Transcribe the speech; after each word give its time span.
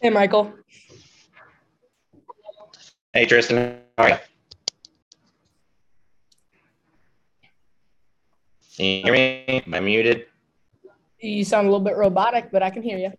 Hey, 0.00 0.10
Mychal. 0.10 0.52
Hey, 3.12 3.26
Tristan. 3.26 3.80
How 3.96 4.04
are 4.04 4.08
you? 4.10 4.16
Can 8.76 8.86
you 8.86 9.02
hear 9.02 9.12
me? 9.12 9.62
Am 9.66 9.74
I 9.74 9.80
muted? 9.80 10.26
You 11.20 11.44
sound 11.44 11.66
a 11.66 11.70
little 11.70 11.84
bit 11.84 11.96
robotic, 11.96 12.50
but 12.52 12.62
I 12.62 12.70
can 12.70 12.82
hear 12.82 12.98
you. 12.98 13.12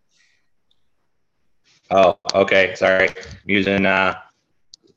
Oh, 1.91 2.17
okay. 2.33 2.75
Sorry. 2.75 3.09
I'm 3.09 3.15
using 3.45 3.85
uh, 3.85 4.15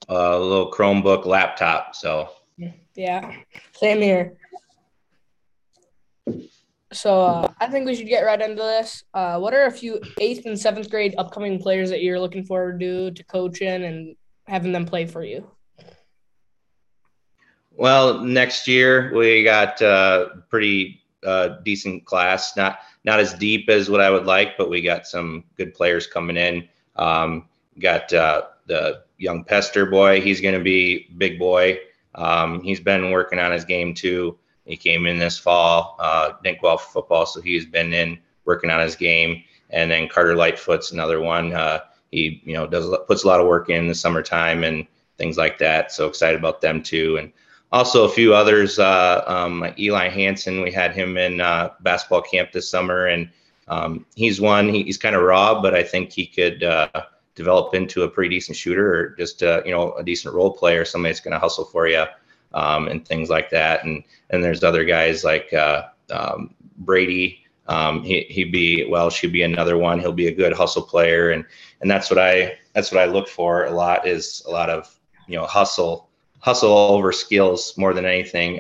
a 0.09 0.39
little 0.39 0.71
Chromebook 0.71 1.27
laptop. 1.27 1.97
So, 1.97 2.29
Yeah, 2.95 3.35
same 3.75 4.01
here. 4.01 4.35
So 6.93 7.23
uh, 7.23 7.53
I 7.59 7.69
think 7.69 7.87
we 7.87 7.95
should 7.95 8.09
get 8.09 8.23
right 8.23 8.41
into 8.41 8.63
this. 8.63 9.05
Uh, 9.15 9.39
what 9.39 9.55
are 9.55 9.67
a 9.67 9.71
few 9.71 10.01
eighth 10.21 10.47
and 10.47 10.59
seventh 10.59 10.91
grade 10.91 11.15
upcoming 11.19 11.59
players 11.59 11.91
that 11.91 12.03
you're 12.03 12.21
looking 12.21 12.45
forward 12.45 12.81
to 12.81 13.11
to 13.11 13.25
coaching 13.25 13.85
and 13.85 14.17
having 14.47 14.73
them 14.73 14.87
play 14.87 15.07
for 15.07 15.25
you? 15.25 15.51
well, 17.77 18.21
next 18.21 18.69
year 18.69 19.13
we 19.15 19.43
got 19.43 19.81
uh, 19.83 20.29
pretty 20.49 21.03
uh, 21.25 21.49
decent 21.65 22.05
class. 22.05 22.57
Not 22.57 22.79
not 23.05 23.21
as 23.21 23.35
deep 23.35 23.69
as 23.69 23.91
what 23.91 24.01
I 24.01 24.11
would 24.11 24.27
like, 24.27 24.57
but 24.57 24.71
we 24.71 24.81
got 24.81 25.07
some 25.07 25.45
good 25.57 25.75
players 25.75 26.07
coming 26.07 26.37
in. 26.37 26.69
Um, 26.97 27.49
got 27.81 28.13
uh, 28.13 28.43
the 28.67 29.03
young 29.19 29.45
Pester 29.45 29.87
boy. 29.87 30.21
He's 30.21 30.41
going 30.41 30.55
to 30.55 30.63
be 30.63 31.09
big 31.19 31.39
boy. 31.39 31.79
Um, 32.15 32.63
he's 32.63 32.81
been 32.81 33.11
working 33.11 33.39
on 33.39 33.51
his 33.51 33.65
game 33.65 33.95
too. 33.95 34.39
He 34.65 34.77
came 34.77 35.07
in 35.07 35.19
this 35.19 35.39
fall, 35.39 35.97
uh, 35.99 36.33
Dinkwell 36.45 36.81
football, 36.81 37.27
so 37.27 37.41
he's 37.41 37.67
been 37.67 37.93
in 37.93 38.19
working 38.45 38.71
on 38.71 38.81
his 38.81 38.97
game. 38.97 39.43
And 39.71 39.91
then 39.91 40.09
Carter 40.09 40.37
Lightfoot's 40.37 40.93
another 40.93 41.21
one. 41.21 41.53
Uh, 41.53 41.81
he, 42.11 42.43
you 42.45 42.55
know, 42.55 42.67
does 42.67 42.95
puts 43.07 43.25
a 43.25 43.27
lot 43.27 43.41
of 43.41 43.47
work 43.47 43.71
in 43.71 43.89
the 43.89 43.95
summertime 43.95 44.65
and 44.65 44.87
things 45.19 45.37
like 45.37 45.59
that. 45.59 45.93
So 45.93 46.07
excited 46.07 46.39
about 46.39 46.61
them 46.61 46.83
too. 46.83 47.17
And 47.17 47.33
also 47.73 48.05
a 48.05 48.09
few 48.09 48.35
others, 48.35 48.79
uh, 48.79 49.25
um, 49.27 49.61
like 49.61 49.79
Eli 49.79 50.09
Hansen. 50.09 50.61
We 50.61 50.71
had 50.71 50.95
him 50.95 51.17
in 51.17 51.41
uh, 51.41 51.71
basketball 51.81 52.23
camp 52.23 52.53
this 52.53 52.69
summer, 52.69 53.07
and 53.07 53.31
um, 53.69 54.05
he's 54.15 54.41
one. 54.41 54.69
He, 54.69 54.83
he's 54.83 54.99
kind 54.99 55.17
of 55.17 55.23
raw, 55.23 55.61
but 55.61 55.75
I 55.75 55.83
think 55.83 56.13
he 56.13 56.27
could 56.27 56.63
uh, 56.63 56.89
develop 57.35 57.75
into 57.75 58.03
a 58.03 58.09
pretty 58.09 58.29
decent 58.29 58.59
shooter, 58.59 58.95
or 58.95 59.09
just 59.17 59.43
uh, 59.43 59.63
you 59.65 59.73
know 59.73 59.95
a 59.95 60.05
decent 60.05 60.35
role 60.35 60.53
player, 60.53 60.85
somebody 60.85 61.13
that's 61.13 61.21
going 61.21 61.33
to 61.33 61.39
hustle 61.39 61.65
for 61.65 61.89
you, 61.89 62.05
um, 62.55 62.89
and 62.89 63.07
things 63.07 63.31
like 63.31 63.51
that. 63.51 63.85
And 63.85 64.03
and 64.31 64.43
there's 64.43 64.65
other 64.65 64.85
guys 64.85 65.25
like 65.25 65.53
uh, 65.53 65.85
um, 66.11 66.55
Brady. 66.79 67.39
Um, 67.69 68.03
he 68.03 68.23
he'd 68.23 68.53
be 68.53 68.87
well, 68.89 69.11
she'd 69.11 69.33
be 69.33 69.43
another 69.43 69.79
one. 69.79 70.01
He'll 70.01 70.13
be 70.13 70.29
a 70.29 70.35
good 70.35 70.53
hustle 70.53 70.83
player, 70.83 71.31
and 71.31 71.45
and 71.81 71.91
that's 71.91 72.11
what 72.11 72.19
I 72.19 72.59
that's 72.75 72.91
what 72.91 73.01
I 73.01 73.07
look 73.07 73.29
for 73.29 73.65
a 73.67 73.71
lot 73.71 74.07
is 74.07 74.43
a 74.47 74.51
lot 74.51 74.71
of 74.71 74.95
you 75.29 75.37
know 75.37 75.47
hustle 75.47 76.09
hustle 76.41 76.73
over 76.73 77.13
skills 77.13 77.77
more 77.79 77.95
than 77.95 78.05
anything. 78.05 78.57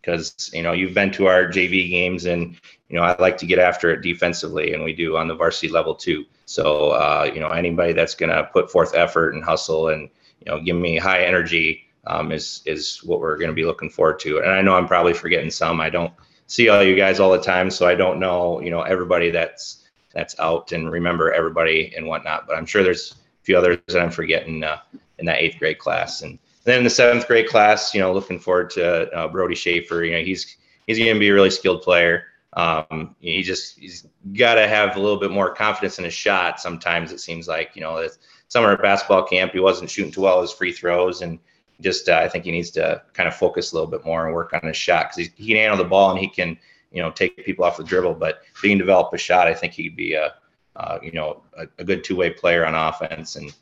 Because 0.00 0.50
you 0.54 0.62
know 0.62 0.72
you've 0.72 0.94
been 0.94 1.10
to 1.12 1.26
our 1.26 1.44
JV 1.46 1.90
games, 1.90 2.26
and 2.26 2.56
you 2.88 2.96
know 2.96 3.02
I 3.02 3.16
like 3.18 3.36
to 3.38 3.46
get 3.46 3.58
after 3.58 3.90
it 3.90 4.02
defensively, 4.02 4.72
and 4.72 4.84
we 4.84 4.92
do 4.92 5.16
on 5.16 5.28
the 5.28 5.34
varsity 5.34 5.68
level 5.68 5.94
too. 5.94 6.24
So 6.46 6.90
uh, 6.90 7.30
you 7.32 7.40
know 7.40 7.48
anybody 7.48 7.92
that's 7.92 8.14
going 8.14 8.30
to 8.30 8.44
put 8.44 8.70
forth 8.70 8.94
effort 8.94 9.34
and 9.34 9.42
hustle, 9.42 9.88
and 9.88 10.08
you 10.40 10.50
know 10.50 10.60
give 10.60 10.76
me 10.76 10.96
high 10.96 11.24
energy 11.24 11.87
um, 12.06 12.32
is 12.32 12.62
is 12.64 13.02
what 13.04 13.20
we're 13.20 13.36
going 13.36 13.50
to 13.50 13.54
be 13.54 13.64
looking 13.64 13.90
forward 13.90 14.18
to. 14.20 14.38
And 14.38 14.50
I 14.50 14.62
know 14.62 14.74
I'm 14.74 14.88
probably 14.88 15.14
forgetting 15.14 15.50
some. 15.50 15.80
I 15.80 15.90
don't 15.90 16.12
see 16.46 16.68
all 16.68 16.82
you 16.82 16.96
guys 16.96 17.20
all 17.20 17.32
the 17.32 17.40
time, 17.40 17.70
so 17.70 17.86
I 17.86 17.94
don't 17.94 18.20
know 18.20 18.60
you 18.60 18.70
know 18.70 18.82
everybody 18.82 19.30
that's 19.30 19.84
that's 20.14 20.38
out 20.40 20.72
and 20.72 20.90
remember 20.90 21.32
everybody 21.32 21.92
and 21.96 22.06
whatnot. 22.06 22.46
But 22.46 22.56
I'm 22.56 22.66
sure 22.66 22.82
there's 22.82 23.12
a 23.12 23.44
few 23.44 23.58
others 23.58 23.78
that 23.88 24.00
I'm 24.00 24.10
forgetting 24.10 24.64
uh, 24.64 24.78
in 25.18 25.26
that 25.26 25.38
eighth 25.38 25.58
grade 25.58 25.78
class. 25.78 26.22
And 26.22 26.38
then 26.64 26.78
in 26.78 26.84
the 26.84 26.90
seventh 26.90 27.26
grade 27.26 27.48
class, 27.48 27.94
you 27.94 28.00
know, 28.00 28.12
looking 28.12 28.38
forward 28.38 28.70
to 28.70 29.10
uh, 29.12 29.28
Brody 29.28 29.54
Schaefer. 29.54 30.04
You 30.04 30.12
know, 30.12 30.24
he's 30.24 30.56
he's 30.86 30.98
going 30.98 31.14
to 31.14 31.20
be 31.20 31.28
a 31.28 31.34
really 31.34 31.50
skilled 31.50 31.82
player. 31.82 32.24
Um, 32.54 33.14
he 33.20 33.42
just 33.42 33.78
he's 33.78 34.06
got 34.36 34.54
to 34.54 34.66
have 34.66 34.96
a 34.96 35.00
little 35.00 35.18
bit 35.18 35.30
more 35.30 35.54
confidence 35.54 35.98
in 35.98 36.04
his 36.04 36.14
shot. 36.14 36.60
Sometimes 36.60 37.12
it 37.12 37.20
seems 37.20 37.46
like 37.46 37.70
you 37.74 37.82
know, 37.82 38.06
summer 38.48 38.72
at 38.72 38.82
basketball 38.82 39.24
camp, 39.24 39.52
he 39.52 39.60
wasn't 39.60 39.90
shooting 39.90 40.12
too 40.12 40.22
well 40.22 40.40
his 40.40 40.52
free 40.52 40.72
throws, 40.72 41.22
and 41.22 41.38
just 41.80 42.08
uh, 42.08 42.16
I 42.16 42.28
think 42.28 42.44
he 42.44 42.50
needs 42.50 42.70
to 42.72 43.02
kind 43.12 43.28
of 43.28 43.34
focus 43.34 43.72
a 43.72 43.74
little 43.74 43.90
bit 43.90 44.04
more 44.04 44.26
and 44.26 44.34
work 44.34 44.52
on 44.52 44.66
his 44.66 44.76
shot 44.76 45.10
because 45.10 45.30
he, 45.36 45.46
can 45.46 45.56
handle 45.56 45.76
the 45.76 45.84
ball 45.84 46.10
and 46.10 46.18
he 46.18 46.28
can 46.28 46.58
you 46.90 47.02
know 47.02 47.10
take 47.10 47.44
people 47.44 47.64
off 47.64 47.76
the 47.76 47.84
dribble. 47.84 48.14
But 48.14 48.42
if 48.54 48.60
he 48.60 48.68
can 48.68 48.78
develop 48.78 49.12
a 49.12 49.18
shot, 49.18 49.46
I 49.46 49.54
think 49.54 49.72
he'd 49.72 49.96
be 49.96 50.14
a 50.14 50.34
uh, 50.76 50.98
you 51.02 51.12
know 51.12 51.42
a, 51.56 51.66
a 51.78 51.84
good 51.84 52.04
two 52.04 52.16
way 52.16 52.30
player 52.30 52.66
on 52.66 52.74
offense 52.74 53.36
and 53.36 53.52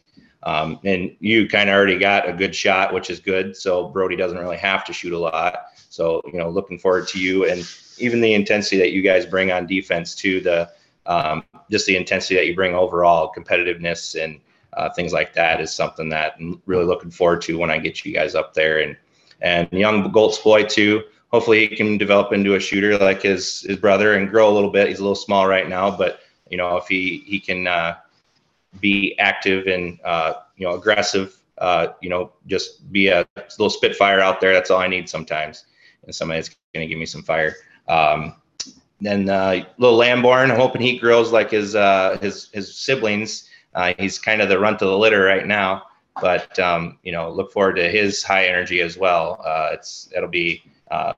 um, 0.43 0.79
and 0.85 1.17
you 1.19 1.49
kind 1.49 1.69
of 1.69 1.75
already 1.75 1.99
got 1.99 2.29
a 2.29 2.33
good 2.33 2.55
shot, 2.55 2.95
which 2.95 3.11
is 3.11 3.19
good. 3.19 3.57
So 3.57 3.89
Brody 3.89 4.15
doesn't 4.15 4.39
really 4.39 4.59
have 4.59 4.85
to 4.85 4.93
shoot 4.93 5.13
a 5.13 5.19
lot. 5.19 5.57
So 5.89 6.23
you 6.33 6.39
know, 6.39 6.49
looking 6.49 6.79
forward 6.79 7.09
to 7.09 7.21
you 7.21 7.47
and 7.47 7.69
even 7.99 8.21
the 8.21 8.35
intensity 8.35 8.77
that 8.79 8.93
you 8.93 9.03
guys 9.03 9.27
bring 9.27 9.51
on 9.51 9.67
defense 9.67 10.15
to 10.17 10.41
the 10.41 10.71
um, 11.07 11.45
just 11.71 11.87
the 11.87 11.97
intensity 11.97 12.35
that 12.35 12.47
you 12.47 12.55
bring 12.55 12.75
overall, 12.75 13.33
competitiveness 13.37 14.23
and 14.23 14.41
uh, 14.77 14.91
things 14.91 15.13
like 15.13 15.35
that 15.35 15.61
is 15.61 15.73
something 15.73 16.09
that 16.11 16.35
I'm 16.39 16.63
really 16.67 16.85
looking 16.85 17.11
forward 17.11 17.43
to 17.43 17.59
when 17.59 17.71
I 17.71 17.79
get 17.79 18.05
you 18.05 18.13
guys 18.13 18.35
up 18.35 18.55
there 18.55 18.81
and 18.81 18.97
and 19.43 19.71
young 19.73 20.11
Goltz 20.13 20.39
boy 20.39 20.65
too. 20.65 21.03
Hopefully 21.33 21.67
he 21.67 21.77
can 21.77 21.99
develop 21.99 22.33
into 22.33 22.55
a 22.55 22.61
shooter 22.61 22.97
like 22.99 23.23
his 23.23 23.63
his 23.63 23.77
brother 23.77 24.15
and 24.15 24.31
grow 24.31 24.49
a 24.49 24.55
little 24.55 24.71
bit. 24.71 24.89
He's 24.89 24.99
a 24.99 25.03
little 25.03 25.15
small 25.15 25.47
right 25.47 25.69
now, 25.69 25.95
but 25.95 26.21
you 26.51 26.57
know 26.57 26.77
if 26.77 26.87
he 26.89 27.25
he 27.27 27.41
can 27.41 27.67
uh, 27.67 27.97
be 28.81 29.19
active 29.19 29.67
and 29.67 29.99
uh, 30.05 30.35
you 30.57 30.67
know 30.67 30.75
aggressive. 30.75 31.37
Uh, 31.59 31.95
you 32.03 32.11
know, 32.11 32.33
just 32.47 32.93
be 32.93 33.09
a 33.09 33.27
little 33.59 33.71
spitfire 33.71 34.21
out 34.21 34.43
there. 34.43 34.53
That's 34.53 34.71
all 34.71 34.79
I 34.79 34.89
need 34.89 35.09
sometimes, 35.09 35.65
and 36.05 36.15
somebody 36.15 36.41
that's 36.41 36.55
going 36.75 36.87
to 36.87 36.87
give 36.87 36.99
me 36.99 37.07
some 37.07 37.23
fire. 37.23 37.55
Um, 37.89 38.35
then 39.01 39.29
uh, 39.29 39.65
little 39.79 39.97
Lamborn, 39.97 40.51
I'm 40.51 40.59
hoping 40.59 40.83
he 40.83 40.99
grows 40.99 41.33
like 41.33 41.51
his 41.51 41.75
uh, 41.75 42.19
his 42.21 42.51
his 42.53 42.77
siblings. 42.77 43.49
Uh, 43.77 43.93
he's 43.99 44.19
kind 44.19 44.41
of 44.41 44.49
the 44.49 44.59
runt 44.59 44.81
of 44.83 44.89
the 44.89 44.99
litter 44.99 45.23
right 45.23 45.47
now, 45.47 45.83
but 46.21 46.59
um, 46.59 46.99
you 47.03 47.13
know, 47.13 47.31
look 47.31 47.53
forward 47.53 47.75
to 47.75 47.89
his 47.89 48.23
high 48.23 48.47
energy 48.47 48.81
as 48.81 48.97
well. 48.97 49.41
Uh, 49.45 49.69
it's 49.73 50.09
it'll 50.17 50.29
be 50.29 50.63
uh, 50.91 51.13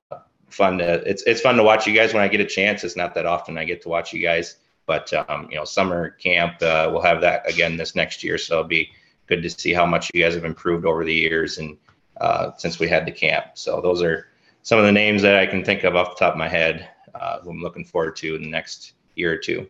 fun 0.51 0.77
to 0.79 0.95
it's 1.09 1.23
it's 1.23 1.41
fun 1.41 1.57
to 1.57 1.63
watch 1.63 1.87
you 1.87 1.95
guys 1.95 2.13
when 2.13 2.23
I 2.23 2.29
get 2.29 2.41
a 2.41 2.45
chance. 2.45 2.83
It's 2.83 2.97
not 2.97 3.15
that 3.15 3.25
often 3.25 3.57
I 3.57 3.65
get 3.65 3.81
to 3.83 3.89
watch 3.89 4.13
you 4.13 4.21
guys. 4.21 4.57
But 4.87 5.13
um, 5.13 5.49
you 5.51 5.57
know, 5.57 5.65
summer 5.65 6.11
camp 6.11 6.61
uh, 6.61 6.89
we'll 6.93 7.03
have 7.03 7.21
that 7.21 7.49
again 7.49 7.77
this 7.77 7.95
next 7.95 8.25
year, 8.25 8.37
so 8.39 8.55
it'll 8.55 8.69
be 8.69 8.91
good 9.27 9.43
to 9.43 9.51
see 9.51 9.73
how 9.73 9.87
much 9.87 10.11
you 10.13 10.23
guys 10.23 10.35
have 10.35 10.45
improved 10.45 10.85
over 10.85 11.05
the 11.05 11.15
years 11.15 11.59
and 11.59 11.77
uh, 12.21 12.51
since 12.57 12.79
we 12.79 12.89
had 12.89 13.07
the 13.07 13.13
camp. 13.13 13.47
So 13.55 13.81
those 13.81 14.03
are 14.03 14.29
some 14.63 14.79
of 14.79 14.85
the 14.85 14.93
names 14.93 15.23
that 15.23 15.37
I 15.37 15.47
can 15.47 15.65
think 15.65 15.85
of 15.85 15.95
off 15.95 16.17
the 16.17 16.25
top 16.25 16.35
of 16.35 16.39
my 16.39 16.49
head. 16.49 16.89
Uh, 17.15 17.41
who 17.41 17.51
I'm 17.51 17.61
looking 17.61 17.85
forward 17.85 18.17
to 18.17 18.37
in 18.37 18.43
the 18.43 18.49
next 18.49 18.93
year 19.17 19.33
or 19.33 19.37
two. 19.37 19.69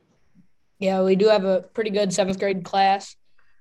Yeah, 0.79 1.03
we 1.03 1.17
do 1.17 1.29
have 1.29 1.45
a 1.45 1.63
pretty 1.63 1.91
good 1.91 2.13
seventh 2.13 2.39
grade 2.39 2.65
class. 2.65 3.17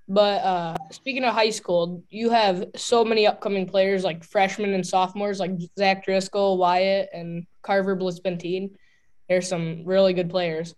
But 0.09 0.44
uh, 0.44 0.78
speaking 0.91 1.25
of 1.25 1.33
high 1.33 1.50
school, 1.50 2.03
you 2.09 2.29
have 2.29 2.66
so 2.75 3.03
many 3.03 3.28
upcoming 3.28 3.67
players 3.67 4.03
like 4.03 4.23
freshmen 4.23 4.73
and 4.73 4.85
sophomores 4.85 5.39
like 5.39 5.51
Zach 5.77 6.06
Driscoll, 6.06 6.57
Wyatt, 6.57 7.09
and 7.13 7.45
Carver 7.61 7.97
Blitzbentine. 7.97 8.72
There's 9.27 9.50
some 9.50 9.83
really 9.83 10.13
good 10.13 10.29
players. 10.29 10.75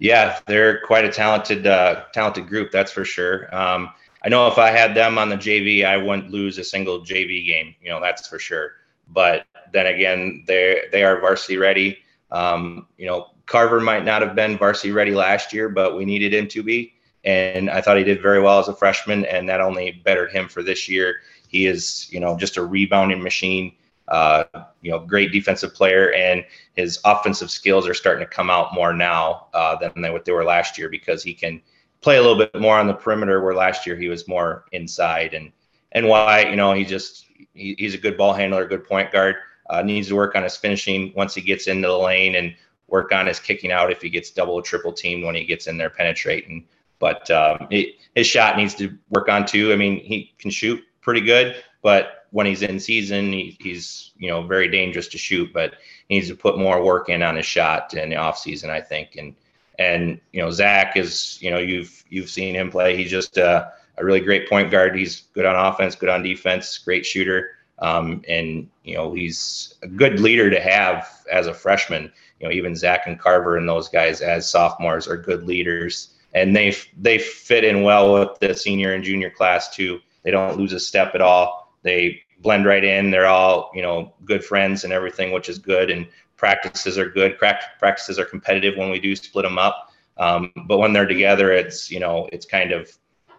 Yeah, 0.00 0.40
they're 0.46 0.80
quite 0.80 1.04
a 1.04 1.12
talented, 1.12 1.66
uh, 1.66 2.04
talented 2.12 2.48
group. 2.48 2.72
That's 2.72 2.90
for 2.90 3.04
sure. 3.04 3.54
Um, 3.54 3.90
I 4.24 4.28
know 4.28 4.48
if 4.48 4.58
I 4.58 4.70
had 4.70 4.96
them 4.96 5.16
on 5.18 5.28
the 5.28 5.36
JV, 5.36 5.84
I 5.84 5.96
wouldn't 5.96 6.30
lose 6.30 6.58
a 6.58 6.64
single 6.64 7.00
JV 7.02 7.46
game. 7.46 7.74
You 7.80 7.90
know, 7.90 8.00
that's 8.00 8.26
for 8.26 8.40
sure. 8.40 8.72
But 9.08 9.46
then 9.72 9.86
again, 9.86 10.44
they 10.46 10.82
they 10.90 11.04
are 11.04 11.20
varsity 11.20 11.58
ready. 11.58 11.98
Um, 12.30 12.88
you 12.96 13.06
know, 13.06 13.33
Carver 13.46 13.80
might 13.80 14.04
not 14.04 14.22
have 14.22 14.34
been 14.34 14.56
varsity 14.56 14.92
ready 14.92 15.12
last 15.12 15.52
year, 15.52 15.68
but 15.68 15.96
we 15.96 16.04
needed 16.04 16.32
him 16.32 16.48
to 16.48 16.62
be. 16.62 16.94
And 17.24 17.70
I 17.70 17.80
thought 17.80 17.96
he 17.96 18.04
did 18.04 18.20
very 18.20 18.40
well 18.40 18.58
as 18.58 18.68
a 18.68 18.74
freshman, 18.74 19.24
and 19.24 19.48
that 19.48 19.60
only 19.60 20.02
bettered 20.04 20.30
him 20.30 20.48
for 20.48 20.62
this 20.62 20.88
year. 20.88 21.20
He 21.48 21.66
is, 21.66 22.06
you 22.10 22.20
know, 22.20 22.36
just 22.36 22.56
a 22.56 22.64
rebounding 22.64 23.22
machine 23.22 23.72
uh, 24.08 24.44
you 24.82 24.90
know, 24.90 24.98
great 24.98 25.32
defensive 25.32 25.74
player, 25.74 26.12
and 26.12 26.44
his 26.76 27.00
offensive 27.04 27.50
skills 27.50 27.88
are 27.88 27.94
starting 27.94 28.24
to 28.24 28.30
come 28.30 28.50
out 28.50 28.74
more 28.74 28.92
now 28.92 29.46
uh, 29.54 29.76
than 29.76 30.02
they, 30.02 30.10
what 30.10 30.24
they 30.24 30.32
were 30.32 30.44
last 30.44 30.76
year 30.76 30.88
because 30.88 31.22
he 31.22 31.32
can 31.32 31.60
play 32.00 32.16
a 32.16 32.20
little 32.20 32.36
bit 32.36 32.54
more 32.60 32.78
on 32.78 32.86
the 32.86 32.94
perimeter, 32.94 33.42
where 33.42 33.54
last 33.54 33.86
year 33.86 33.96
he 33.96 34.08
was 34.08 34.28
more 34.28 34.64
inside. 34.72 35.32
And 35.32 35.50
and 35.92 36.08
why, 36.08 36.48
you 36.48 36.56
know, 36.56 36.72
he 36.72 36.84
just 36.84 37.26
he, 37.54 37.74
he's 37.78 37.94
a 37.94 37.98
good 37.98 38.16
ball 38.16 38.34
handler, 38.34 38.66
good 38.66 38.86
point 38.86 39.10
guard. 39.10 39.36
Uh, 39.70 39.80
needs 39.80 40.08
to 40.08 40.16
work 40.16 40.36
on 40.36 40.42
his 40.42 40.56
finishing 40.56 41.10
once 41.16 41.34
he 41.34 41.40
gets 41.40 41.68
into 41.68 41.88
the 41.88 41.96
lane 41.96 42.34
and 42.34 42.54
work 42.88 43.12
on 43.12 43.26
his 43.26 43.40
kicking 43.40 43.72
out 43.72 43.90
if 43.90 44.02
he 44.02 44.10
gets 44.10 44.30
double 44.30 44.54
or 44.54 44.62
triple 44.62 44.92
teamed 44.92 45.24
when 45.24 45.34
he 45.34 45.44
gets 45.44 45.66
in 45.66 45.76
there 45.76 45.90
penetrating. 45.90 46.66
But 46.98 47.30
um, 47.30 47.66
it, 47.70 47.96
his 48.14 48.26
shot 48.26 48.56
needs 48.56 48.74
to 48.76 48.96
work 49.10 49.28
on 49.28 49.46
too. 49.46 49.72
I 49.72 49.76
mean, 49.76 49.98
he 49.98 50.32
can 50.38 50.50
shoot 50.50 50.82
pretty 51.00 51.20
good, 51.20 51.56
but 51.82 52.26
when 52.30 52.46
he's 52.46 52.62
in 52.62 52.80
season, 52.80 53.32
he, 53.32 53.56
he's 53.60 54.12
you 54.16 54.28
know 54.28 54.42
very 54.42 54.68
dangerous 54.68 55.08
to 55.08 55.18
shoot, 55.18 55.52
but 55.52 55.74
he 56.08 56.16
needs 56.16 56.28
to 56.28 56.36
put 56.36 56.58
more 56.58 56.82
work 56.82 57.08
in 57.08 57.22
on 57.22 57.36
his 57.36 57.46
shot 57.46 57.94
in 57.94 58.10
the 58.10 58.16
off 58.16 58.38
season, 58.38 58.70
I 58.70 58.80
think. 58.80 59.16
And 59.16 59.34
And 59.78 60.20
you 60.32 60.40
know, 60.40 60.50
Zach 60.50 60.96
is 60.96 61.38
you 61.42 61.50
know 61.50 61.58
you've 61.58 62.04
you've 62.08 62.30
seen 62.30 62.54
him 62.54 62.70
play. 62.70 62.96
He's 62.96 63.10
just 63.10 63.38
uh, 63.38 63.66
a 63.98 64.04
really 64.04 64.20
great 64.20 64.48
point 64.48 64.70
guard. 64.70 64.96
He's 64.96 65.22
good 65.34 65.44
on 65.44 65.56
offense, 65.56 65.94
good 65.94 66.08
on 66.08 66.22
defense, 66.22 66.78
great 66.78 67.04
shooter. 67.04 67.50
Um, 67.80 68.22
and 68.28 68.68
you 68.84 68.94
know 68.94 69.12
he's 69.12 69.74
a 69.82 69.88
good 69.88 70.20
leader 70.20 70.50
to 70.50 70.60
have 70.60 71.08
as 71.30 71.46
a 71.46 71.54
freshman. 71.54 72.12
You 72.40 72.46
know 72.46 72.52
even 72.52 72.76
Zach 72.76 73.06
and 73.06 73.18
Carver 73.18 73.56
and 73.56 73.68
those 73.68 73.88
guys 73.88 74.20
as 74.20 74.48
sophomores 74.48 75.08
are 75.08 75.16
good 75.16 75.44
leaders, 75.44 76.14
and 76.32 76.54
they 76.54 76.76
they 77.00 77.18
fit 77.18 77.64
in 77.64 77.82
well 77.82 78.14
with 78.14 78.38
the 78.40 78.54
senior 78.54 78.92
and 78.92 79.02
junior 79.02 79.30
class 79.30 79.74
too. 79.74 80.00
They 80.22 80.30
don't 80.30 80.56
lose 80.56 80.72
a 80.72 80.80
step 80.80 81.14
at 81.14 81.20
all. 81.20 81.72
They 81.82 82.22
blend 82.40 82.64
right 82.66 82.84
in. 82.84 83.10
They're 83.10 83.26
all 83.26 83.70
you 83.74 83.82
know 83.82 84.12
good 84.24 84.44
friends 84.44 84.84
and 84.84 84.92
everything, 84.92 85.32
which 85.32 85.48
is 85.48 85.58
good. 85.58 85.90
And 85.90 86.06
practices 86.36 86.98
are 86.98 87.08
good. 87.08 87.38
Practices 87.38 88.18
are 88.18 88.24
competitive 88.24 88.76
when 88.76 88.90
we 88.90 89.00
do 89.00 89.16
split 89.16 89.44
them 89.44 89.58
up. 89.58 89.90
Um, 90.16 90.52
but 90.66 90.78
when 90.78 90.92
they're 90.92 91.06
together, 91.06 91.52
it's 91.52 91.90
you 91.90 92.00
know 92.00 92.28
it's 92.32 92.46
kind 92.46 92.72
of 92.72 92.90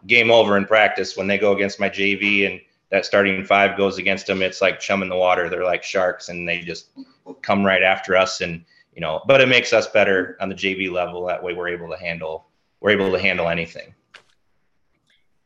game 0.08 0.32
over 0.32 0.58
in 0.58 0.66
practice. 0.66 1.16
When 1.16 1.28
they 1.28 1.38
go 1.38 1.54
against 1.54 1.80
my 1.80 1.90
JV 1.90 2.46
and 2.52 2.60
that 2.92 3.06
starting 3.06 3.44
five 3.44 3.78
goes 3.78 3.98
against 3.98 4.28
them, 4.28 4.42
it's 4.42 4.62
like 4.62 4.80
chum 4.80 5.02
in 5.02 5.10
the 5.10 5.16
water. 5.16 5.50
They're 5.50 5.64
like 5.64 5.84
sharks, 5.84 6.30
and 6.30 6.48
they 6.48 6.60
just 6.60 6.90
come 7.42 7.66
right 7.66 7.84
after 7.84 8.16
us. 8.16 8.42
And 8.42 8.64
you 8.94 9.02
know, 9.02 9.22
but 9.28 9.42
it 9.42 9.48
makes 9.48 9.74
us 9.74 9.88
better 9.88 10.38
on 10.40 10.50
the 10.50 10.56
JV 10.56 10.92
level. 10.92 11.26
That 11.26 11.44
way, 11.44 11.54
we're 11.54 11.70
able 11.70 11.90
to 11.90 11.98
handle 11.98 12.46
we're 12.82 12.92
able 12.92 13.12
to 13.12 13.20
handle 13.20 13.50
anything. 13.50 13.94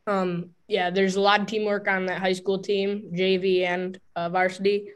Um, 0.06 0.50
yeah, 0.68 0.90
there's 0.90 1.16
a 1.16 1.20
lot 1.20 1.40
of 1.40 1.46
teamwork 1.46 1.88
on 1.88 2.06
that 2.06 2.20
high 2.20 2.32
school 2.32 2.58
team, 2.58 3.10
JV 3.14 3.62
and 3.62 3.98
uh, 4.16 4.28
varsity 4.28 4.90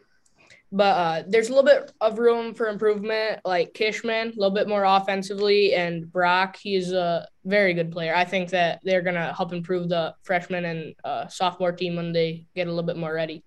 but 0.72 0.82
uh, 0.96 1.22
there's 1.28 1.48
a 1.48 1.54
little 1.54 1.64
bit 1.64 1.92
of 2.00 2.18
room 2.18 2.54
for 2.54 2.68
improvement. 2.68 3.40
Like 3.44 3.74
Kishman, 3.74 4.26
a 4.26 4.38
little 4.38 4.54
bit 4.54 4.68
more 4.68 4.84
offensively, 4.84 5.74
and 5.74 6.10
Brock, 6.10 6.56
he's 6.56 6.92
a 6.92 7.28
very 7.44 7.74
good 7.74 7.92
player. 7.92 8.14
I 8.14 8.24
think 8.24 8.50
that 8.50 8.80
they're 8.82 9.02
gonna 9.02 9.32
help 9.34 9.52
improve 9.52 9.88
the 9.88 10.14
freshman 10.22 10.64
and 10.64 10.94
uh, 11.04 11.28
sophomore 11.28 11.72
team 11.72 11.96
when 11.96 12.12
they 12.12 12.46
get 12.54 12.66
a 12.66 12.70
little 12.70 12.86
bit 12.86 12.96
more 12.96 13.14
ready. 13.14 13.44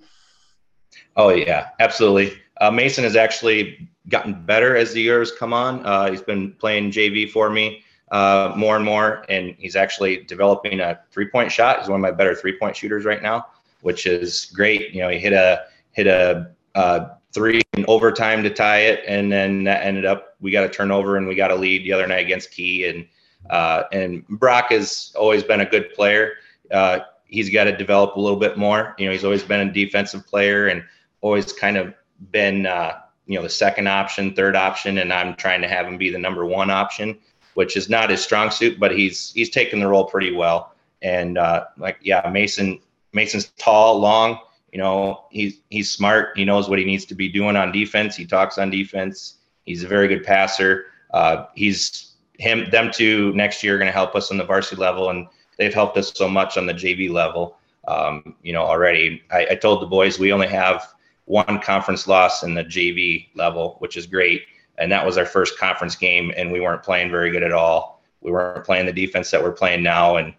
Oh 1.15 1.29
yeah, 1.29 1.69
absolutely. 1.79 2.39
Uh, 2.59 2.71
Mason 2.71 3.03
has 3.03 3.15
actually 3.15 3.89
gotten 4.09 4.45
better 4.45 4.75
as 4.75 4.93
the 4.93 5.01
years 5.01 5.31
come 5.31 5.53
on. 5.53 5.85
Uh, 5.85 6.09
he's 6.09 6.21
been 6.21 6.53
playing 6.53 6.91
JV 6.91 7.29
for 7.29 7.49
me 7.49 7.83
uh, 8.11 8.53
more 8.55 8.75
and 8.75 8.85
more, 8.85 9.25
and 9.29 9.55
he's 9.57 9.75
actually 9.75 10.23
developing 10.23 10.79
a 10.79 10.99
three-point 11.11 11.51
shot. 11.51 11.79
He's 11.79 11.89
one 11.89 11.99
of 11.99 12.01
my 12.01 12.11
better 12.11 12.33
three-point 12.33 12.75
shooters 12.75 13.05
right 13.05 13.21
now, 13.21 13.47
which 13.81 14.05
is 14.05 14.45
great. 14.45 14.93
You 14.93 15.01
know, 15.01 15.09
he 15.09 15.19
hit 15.19 15.33
a 15.33 15.65
hit 15.91 16.07
a 16.07 16.51
uh, 16.77 17.15
three 17.33 17.61
in 17.73 17.83
overtime 17.87 18.43
to 18.43 18.51
tie 18.51 18.81
it, 18.81 19.03
and 19.07 19.31
then 19.31 19.63
that 19.63 19.83
ended 19.83 20.05
up 20.05 20.35
we 20.39 20.51
got 20.51 20.63
a 20.63 20.69
turnover 20.69 21.17
and 21.17 21.27
we 21.27 21.33
got 21.33 21.49
a 21.49 21.55
lead 21.55 21.83
the 21.83 21.91
other 21.91 22.05
night 22.05 22.23
against 22.23 22.51
Kee, 22.51 22.87
and 22.87 23.07
uh, 23.49 23.83
and 23.91 24.25
Brock 24.27 24.67
has 24.69 25.11
always 25.17 25.43
been 25.43 25.61
a 25.61 25.65
good 25.65 25.91
player. 25.93 26.33
Uh, 26.71 26.99
he's 27.25 27.49
got 27.49 27.63
to 27.63 27.75
develop 27.75 28.15
a 28.15 28.19
little 28.19 28.39
bit 28.39 28.57
more. 28.57 28.95
You 28.99 29.07
know, 29.07 29.11
he's 29.11 29.23
always 29.23 29.43
been 29.43 29.67
a 29.67 29.73
defensive 29.73 30.27
player 30.27 30.67
and 30.67 30.83
always 31.21 31.51
kind 31.51 31.77
of 31.77 31.95
been 32.31 32.67
uh, 32.67 32.99
you 33.25 33.37
know 33.37 33.41
the 33.41 33.49
second 33.49 33.87
option, 33.87 34.35
third 34.35 34.55
option, 34.55 34.99
and 34.99 35.11
I'm 35.11 35.35
trying 35.35 35.61
to 35.63 35.67
have 35.67 35.87
him 35.87 35.97
be 35.97 36.11
the 36.11 36.19
number 36.19 36.45
one 36.45 36.69
option, 36.69 37.17
which 37.55 37.75
is 37.75 37.89
not 37.89 38.11
his 38.11 38.21
strong 38.21 38.51
suit, 38.51 38.79
but 38.79 38.95
he's 38.95 39.31
he's 39.33 39.49
taken 39.49 39.79
the 39.79 39.87
role 39.87 40.05
pretty 40.05 40.31
well. 40.31 40.75
And 41.01 41.39
uh, 41.39 41.65
like 41.79 41.97
yeah, 42.03 42.29
Mason 42.31 42.79
Mason's 43.13 43.47
tall, 43.57 43.99
long 43.99 44.41
you 44.77 44.83
know, 44.83 45.25
he's 45.31 45.61
he's 45.71 45.89
smart. 45.91 46.37
He 46.37 46.45
knows 46.45 46.69
what 46.69 46.77
he 46.77 46.85
needs 46.85 47.03
to 47.05 47.15
be 47.15 47.29
doing 47.29 47.55
on 47.55 47.71
defense. 47.71 48.15
He 48.15 48.27
talks 48.27 48.59
on 48.59 48.69
defense. 48.69 49.37
He's 49.65 49.83
a 49.83 49.87
very 49.87 50.07
good 50.07 50.23
passer. 50.23 50.85
Uh, 51.09 51.45
he's 51.55 52.13
him 52.37 52.69
them 52.69 52.91
two 52.93 53.33
next 53.33 53.63
year 53.63 53.73
are 53.73 53.77
going 53.79 53.87
to 53.87 53.91
help 53.91 54.13
us 54.13 54.29
on 54.29 54.37
the 54.37 54.45
varsity 54.45 54.79
level, 54.79 55.09
and 55.09 55.25
they've 55.57 55.73
helped 55.73 55.97
us 55.97 56.13
so 56.15 56.29
much 56.29 56.59
on 56.59 56.67
the 56.67 56.75
JV 56.75 57.09
level. 57.09 57.57
Um, 57.87 58.35
you 58.43 58.53
know, 58.53 58.61
already 58.61 59.23
I, 59.31 59.47
I 59.49 59.55
told 59.55 59.81
the 59.81 59.87
boys 59.87 60.19
we 60.19 60.31
only 60.31 60.47
have 60.49 60.93
one 61.25 61.59
conference 61.59 62.07
loss 62.07 62.43
in 62.43 62.53
the 62.53 62.63
JV 62.63 63.29
level, 63.33 63.77
which 63.79 63.97
is 63.97 64.05
great. 64.05 64.43
And 64.77 64.91
that 64.91 65.03
was 65.03 65.17
our 65.17 65.25
first 65.25 65.57
conference 65.57 65.95
game, 65.95 66.31
and 66.37 66.51
we 66.51 66.59
weren't 66.59 66.83
playing 66.83 67.09
very 67.09 67.31
good 67.31 67.41
at 67.41 67.51
all. 67.51 68.03
We 68.21 68.29
weren't 68.29 68.63
playing 68.63 68.85
the 68.85 68.93
defense 68.93 69.31
that 69.31 69.41
we're 69.41 69.53
playing 69.53 69.81
now, 69.81 70.17
and 70.17 70.35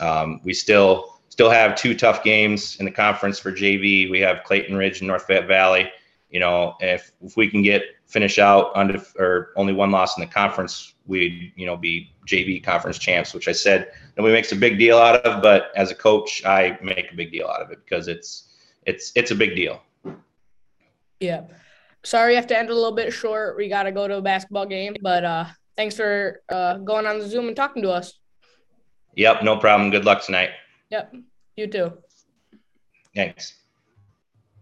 um, 0.00 0.40
we 0.44 0.54
still 0.54 1.11
still 1.32 1.48
have 1.48 1.74
two 1.74 1.94
tough 1.94 2.22
games 2.22 2.76
in 2.76 2.84
the 2.84 2.90
conference 2.90 3.38
for 3.38 3.50
JV. 3.50 4.10
We 4.10 4.20
have 4.20 4.44
Clayton 4.44 4.76
Ridge 4.76 5.00
and 5.00 5.08
North 5.08 5.24
Fayette 5.24 5.48
Valley. 5.48 5.90
You 6.28 6.40
know, 6.40 6.76
if 6.80 7.10
if 7.22 7.38
we 7.38 7.48
can 7.48 7.62
get 7.62 7.84
finish 8.04 8.38
out 8.38 8.70
under 8.74 9.02
or 9.18 9.52
only 9.56 9.72
one 9.72 9.90
loss 9.90 10.18
in 10.18 10.20
the 10.20 10.26
conference, 10.26 10.92
we'd 11.06 11.50
you 11.56 11.64
know 11.64 11.74
be 11.74 12.12
JV 12.28 12.62
conference 12.62 12.98
champs, 12.98 13.32
which 13.32 13.48
I 13.48 13.52
said 13.52 13.92
nobody 14.18 14.34
makes 14.34 14.52
a 14.52 14.56
big 14.56 14.78
deal 14.78 14.98
out 14.98 15.24
of, 15.24 15.42
but 15.42 15.72
as 15.74 15.90
a 15.90 15.94
coach, 15.94 16.44
I 16.44 16.78
make 16.82 17.10
a 17.10 17.16
big 17.16 17.32
deal 17.32 17.46
out 17.46 17.62
of 17.62 17.70
it 17.70 17.78
because 17.82 18.08
it's 18.08 18.48
it's 18.84 19.10
it's 19.14 19.30
a 19.30 19.34
big 19.34 19.56
deal. 19.56 19.80
Yeah. 21.18 21.44
Sorry, 22.04 22.32
I 22.32 22.36
have 22.36 22.48
to 22.48 22.58
end 22.58 22.68
a 22.68 22.74
little 22.74 22.92
bit 22.92 23.10
short. 23.10 23.56
We 23.56 23.70
got 23.70 23.84
to 23.84 23.92
go 23.92 24.06
to 24.06 24.18
a 24.18 24.22
basketball 24.22 24.66
game, 24.66 24.96
but 25.00 25.24
uh, 25.24 25.46
thanks 25.78 25.96
for 25.96 26.42
uh, 26.50 26.76
going 26.78 27.06
on 27.06 27.20
the 27.20 27.26
Zoom 27.26 27.46
and 27.46 27.56
talking 27.56 27.82
to 27.84 27.90
us. 27.90 28.18
Yep, 29.16 29.44
no 29.44 29.56
problem. 29.56 29.90
Good 29.90 30.04
luck 30.04 30.22
tonight. 30.22 30.50
Yep. 30.92 31.14
You 31.56 31.66
too. 31.68 31.92
Thanks. 33.14 33.61